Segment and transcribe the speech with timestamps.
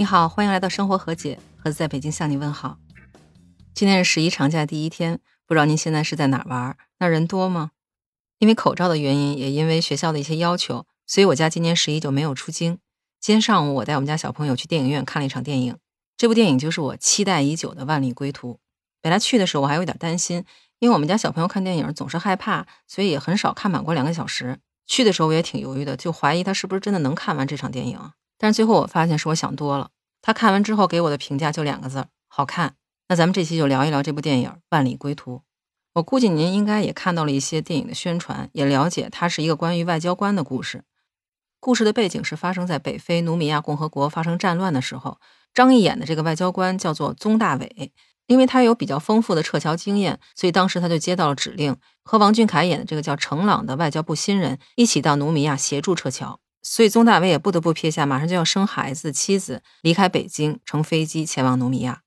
[0.00, 2.78] 你好，欢迎来到生活和解，盒子在北京向你问好。
[3.74, 6.74] 今天是十一长假第一天，不知道您现在是在哪玩？
[7.00, 7.72] 那人多吗？
[8.38, 12.78] 因为口罩的原因，也因为学校的一些要求，所以我家今年十一就没有出京。
[13.20, 15.76] 今天上午，我带我们家小朋友去电影院看了一场电影，
[16.16, 18.54] 这部电影就是我期待已久的《万里归途》。
[19.02, 20.46] 本来去的时候我还有点担心，
[20.78, 24.60] 因为我们家小朋友看电影总是害怕，所以也很少看满过两个小时。
[24.86, 28.00] 去的时候我也挺犹豫的，就怀疑他是不是真的能看完这场电影。
[28.42, 29.90] 但是最后我发现是我想多了。
[30.22, 32.76] 他看完之后给我的评价就两个字：好看。
[33.08, 35.36] 那咱们这期就聊一聊这部电影《万里归途》。
[35.92, 40.84] 我估计您应该也看到了一些电影的宣传，也了解它是一个关于外交官的故事。
[41.58, 45.18] 故事的背景是发生在北非努米亚共和国发生战乱的时候，
[45.52, 47.92] 张译演的这个外交官叫做宗大伟，
[48.26, 56.40] 因为他有比较丰富的撤侨经验，所以当时他就接到了指令，和王俊凯演的这个叫程朗的外交部新人一起到努米亚协助撤侨。
[56.62, 62.02] 所以，宗大伟也不得不撇下马上就要生孩子的妻子，离开北京，乘飞机前往努米亚。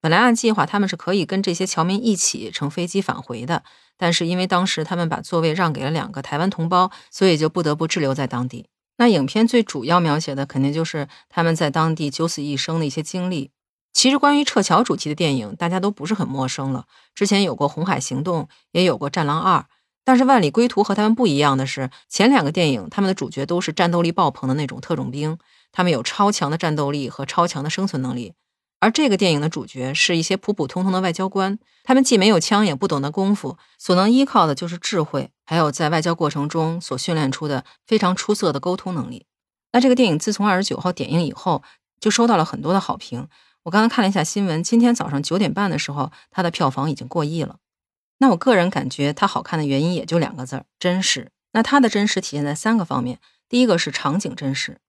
[0.00, 3.64] 本来按计划，他们是可以跟这些侨民一起乘飞机返回的，
[3.96, 8.68] 但是因为当时他们把座位让给了两个台湾同胞，所以就不得不滞留在当地。
[8.98, 13.50] 那影片最主要描写的，肯定就是他们在当地九死一生的一些经历。
[13.92, 16.84] 其实，关于撤侨主题的电影，大家都不是很陌生了。
[17.14, 19.58] 之前有过《红海行动》，也有过《战狼二》。
[20.06, 25.36] 但是《万里归途》和他们不一样的是，前两个电影他们的主角都是战斗力爆棚的那种特种兵，
[25.72, 28.34] 他们有超强的战斗力和超强的生存能力。
[28.78, 39.26] 而这个电影的主角是一些普普通通的外交官，他们既没有枪，也不懂得功夫，所能依靠的就是智慧，还有在外交过程中所训练出的非常出色的沟通能力。
[39.72, 41.64] 那这个电影自从二十九号点映以后，
[41.98, 43.26] 就收到了很多的好评。
[43.64, 47.56] 我刚才看了一下新闻，今天早上九点半的时候，它的票房已经过亿了。
[48.18, 51.32] 那我个人感觉它好看的原因也就两个字儿：真实。
[51.52, 54.80] 那它的真实体现在三个方面，第一个是场景真实，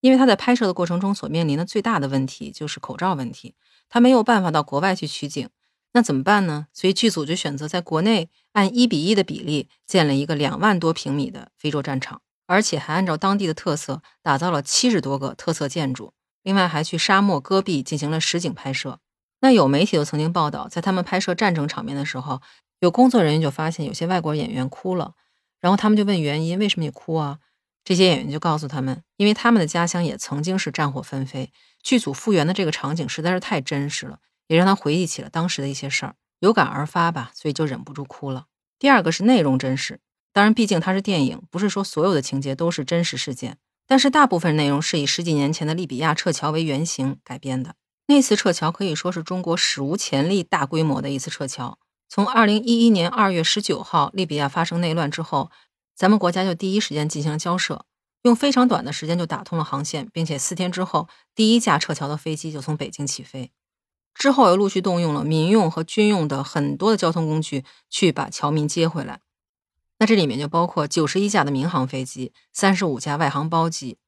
[0.00, 3.54] 因为他在拍摄的过程中所面临的最大的问题就是口罩问题，
[3.88, 5.48] 他没有办法到国外去取景，
[5.92, 6.66] 那怎么办呢？
[6.72, 16.12] 所以剧组就选择在国内按一比一的比例建了一个两万多平米的非洲战场，而且还按照当地的特色打造了七十多个特色建筑，
[16.42, 19.00] 另外还去沙漠戈壁进行了实景拍摄。
[19.40, 22.40] 那有媒体都曾经报道，在他们拍摄战争场面的时候，
[22.80, 25.14] 有工作人员就发现有些外国演员哭了，
[25.60, 27.38] 然后他们就问原因，为什么你哭啊？
[27.84, 31.52] 这些演员就告诉他们，因为他们的家乡也曾经是战火纷飞，
[31.82, 38.46] 剧组复原的这个场景实在是太真实了，也让他回忆起了当时的一些事儿，有感而发吧，所以就忍不住哭了。
[38.78, 40.00] 第二个是内容真实，
[40.32, 47.76] 当然毕竟它是电影，不是说所有的情节都是真实事件，但是大部分内容是以十几年前的利比亚撤侨为原型改编的。
[48.08, 51.78] 那次撤侨可以说是中国史无前例大规模的一次撤侨。
[52.08, 55.50] 从二零一一年二月十九号利比亚发生内乱之后，
[55.96, 57.84] 咱们国家就第一时间进行了交涉，
[58.22, 63.50] 用非常短的时间就打通了航线，并且四天之后，第一架撤侨的飞机就从北京起飞。
[64.14, 69.20] 之后又陆续动用了民用和军用的很多的交通工具去把侨民接回来。
[69.98, 73.98] 那这里面就包括九十一架的民航飞机，三十五架外航包机。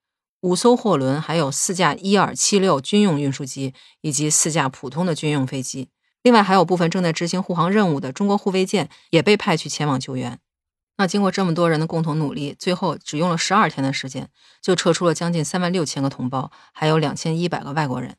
[0.43, 5.89] 五艘货轮，还有四架伊尔七六军用运输机，以及四架普通的军用飞机。
[6.23, 10.39] 另外，还有部分正在执行护航任务的中国护卫舰也被派去前往救援。
[10.97, 14.29] 那经过这么多人的共同努力，最后只用了十二天的时间，
[14.61, 18.17] 就撤出了将近三万六千个同胞，还有两千一百个外国人。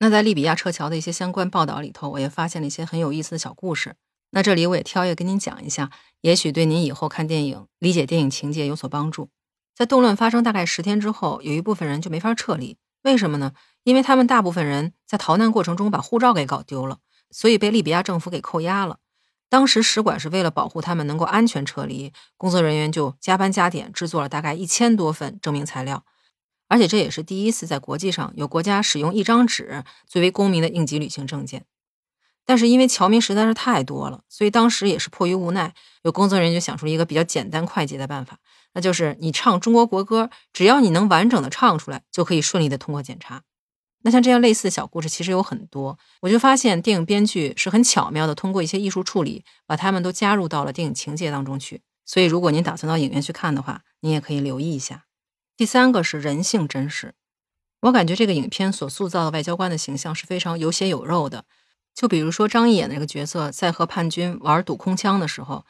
[0.00, 3.94] 那在利比亚撤侨的一些相关报道里头，我也发现了一些很有意思的小故事。
[4.30, 5.90] 那这里我也挑一个跟您讲一下，
[6.22, 9.28] 也许对您以后看电影、理解电影情节有所帮助。
[9.74, 13.52] 在动乱发生大概十天之后，有一部分人就没法撤离，为什么呢？
[13.84, 16.98] 因为他们大部分人在逃难过程中把护照给搞丢了，
[17.30, 18.98] 所以被利比亚政府给扣押了。
[19.48, 26.04] 当时使馆是为了保护他们能够安全撤离，工作人员就加班加点制作了大概一千多份证明材料，
[26.68, 31.66] 而且这也是第一次在国际上有国家使用一张纸作为公民的应急旅行证件。
[32.44, 38.38] 但是因为侨民实在是太多了，所以当时也是迫于无奈，有工作人员就想出了一个比较简单快捷的办法。
[38.74, 43.42] 那就是你唱中国国歌，只要你能完整的唱出来，就可以顺利的通过检查。
[44.04, 51.82] 那像这样类似的小故事其实有很多，我就发现电影编剧是很巧妙的通过一些艺术处理，把他们都加入到了电影情节当中去。
[52.04, 55.04] 所以如果您打算到影院去看的话，您也可以留意一下。
[55.56, 57.14] 第三个是人性真实，
[57.82, 61.44] 我感觉这个影片所塑造的外交官的形象是非常有血有肉的。
[61.94, 65.64] 就比如说张译演的这个角色，在和叛军玩赌空枪的时候。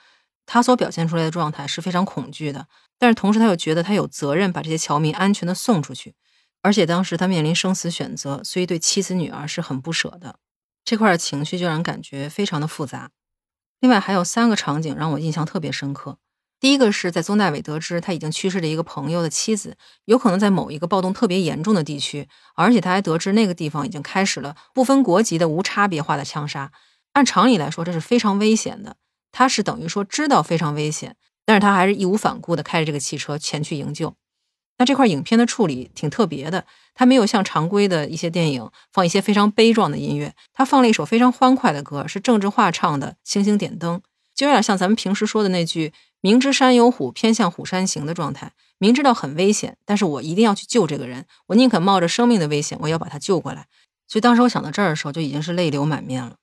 [0.45, 2.67] 他所表现出来的状态是非常恐惧的，
[2.99, 6.17] 但是同时他又觉得他有责任把这些侨民安全的送出去，
[6.63, 10.41] 而且当时他面临生死选择，所以对妻子女儿是很不舍的。
[10.85, 13.13] 这块情绪就让人感觉非常的复杂。
[13.79, 16.19] 另外还有三个场景让我印象特别深刻，
[16.63, 26.71] 第一个是在宗大伟得知他已经去世的一个朋友的妻子有可能在某一个暴动特别严重的地区，而且他还得知那个地方已经开始了不分国籍的无差别化的枪杀。
[27.15, 28.95] 按常理来说，这是非常危险的。
[29.33, 34.15] 他是等于说知道非常危险，但是他还是义无反顾的开着这个汽车前去营救。
[34.79, 43.99] 那这块影片的处理挺特别的，他没有像常规的一些电影放一些非常悲壮的音乐，他放了一首非常欢快的歌，是郑智化唱的《星星点灯》，
[44.43, 45.93] 就有点像咱们平时说的那句。
[46.21, 48.51] 明知山有虎，偏向虎山行的状态。
[48.79, 51.27] 明知道很危险，但是我一定要去救这个人。
[51.47, 53.69] 我宁可冒着生命的危险，我也要把他救过来。
[54.09, 56.39] 所以当时我想到这儿的时候，就已经是泪流满面了。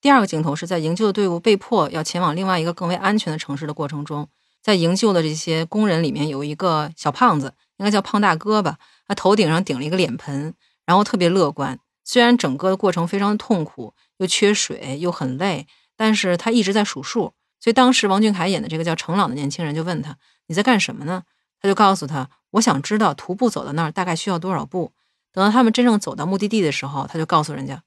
[0.00, 4.26] 第二个镜头是在营救的队伍被迫要前往另外一个更为安全的城市的过程中，
[4.62, 8.78] 在营救的这些工人里面有一个小胖子，应该叫胖大哥吧。
[9.06, 10.54] 他头顶上顶了一个脸盆，
[10.86, 11.78] 然后特别乐观。
[12.02, 15.66] 虽然整个的过程非常痛苦，又缺水又很累，
[16.00, 17.34] 但是他一直在数数。
[17.60, 20.16] 所以当时王俊凯演的这个叫程朗的年轻人就问他
[20.48, 21.24] ：“你在干什么呢？”
[21.60, 24.94] 他就告诉他：“我想知道徒步走到那儿大概需要多少步。
[25.30, 27.82] 等到他们真正走到目的地的时候，他就告诉人家：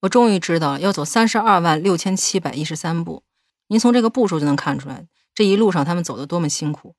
[0.00, 3.22] 我终于知道要走三十二万六千七百一十三步。
[3.68, 6.94] 您从这个步数就能看出来，这一路上他们走的多么辛苦。”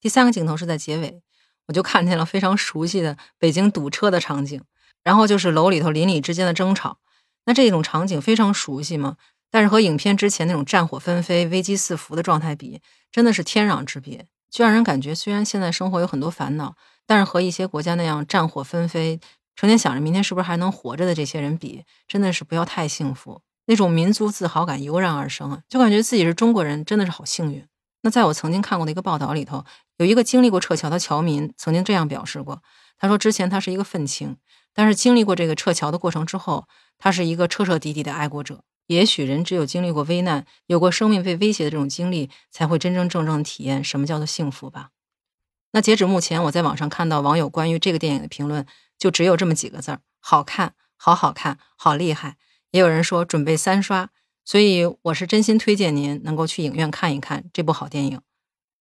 [0.00, 1.20] 第三个镜头是在结尾，
[1.66, 4.62] 我就看见了非常熟悉的北京堵车的场景，
[5.02, 7.00] 然后就是楼里头邻里之间的争吵。
[7.44, 9.18] 那这种场景非常熟悉吗？
[9.50, 16.74] 但是和影片之前那种战火纷飞、危机四伏的状态比，真的是天壤之别，就让人感觉虽然现在生活有很多烦恼，
[17.06, 19.20] 但是和一些国家那样战火纷飞、
[19.54, 23.40] 成天想着明天是不是还能活着的这些人比，真的是不要太幸福。
[23.66, 27.66] 那种民族自豪感油然而生啊，就感觉自己是中国人，真的是好幸运。
[28.02, 29.64] 那在我曾经看过的一个报道里头，
[29.96, 32.62] 有一个经历过撤侨的侨民曾经这样表示过：
[32.98, 34.36] 他说之前他是一个愤青，
[34.72, 36.68] 但是经历过这个撤侨的过程之后，
[36.98, 38.62] 他是一个彻彻底底的爱国者。
[38.86, 44.90] 也许人只有经历过危难，有过生命被威胁的这种经历，才会真真正正体验什么叫做幸福吧。
[45.72, 48.66] 那截止目前，我在网上看到网友关于这个电影的评论，
[48.98, 52.36] 就只有这么几个字儿：好看，好好看，好厉害。
[52.70, 54.10] 也有人说准备三刷，
[54.44, 58.20] 所以我是真心推荐您能够去影院看一看这部好电影。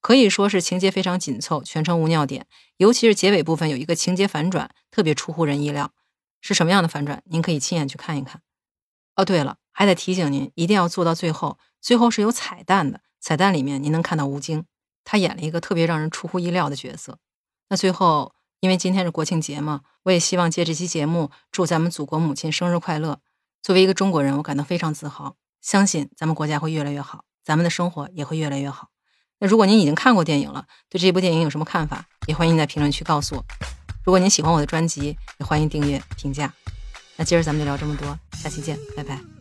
[0.01, 2.45] 可以说是情节非常紧凑，全程无尿点，
[2.77, 5.91] 尤其是结尾部分有一个情节反转，特别出乎人意料。
[6.41, 7.23] 是什么样的反转？
[7.25, 8.41] 您可以亲眼去看一看。
[9.15, 9.57] 哦，对了。
[9.77, 11.59] 还得提醒您，一定要做到最后。
[11.81, 14.63] 最后是有彩蛋的，彩蛋里面您能看到吴京，
[15.03, 17.19] 他演了一个特别让人出乎意料的角色。
[17.67, 23.19] 那最后，因为今天是国庆节嘛，我也希望借这期节目祝咱们祖国母亲生日快乐。
[23.61, 28.89] 作为一个中国人，我感到非常自豪，相信咱们国家会越来越好，咱们的生活也会越来越好。
[29.39, 33.45] 那如果您已经看过电影了，对这部电影有什么看法，也欢迎在评论区告诉我。
[34.05, 36.53] 如果您喜欢我的专辑，也欢迎订阅评价。
[37.17, 39.34] 那今儿咱们就聊这么多，下期见，拜拜。